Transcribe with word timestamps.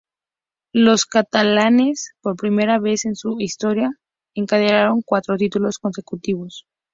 Los 0.73 1.05
catalanes, 1.05 2.13
por 2.21 2.35
primera 2.35 2.79
vez 2.79 3.05
en 3.05 3.15
su 3.15 3.39
historia, 3.39 3.91
encadenaron 4.33 5.03
cuatro 5.05 5.37
títulos 5.37 5.77
consecutivos. 5.77 6.65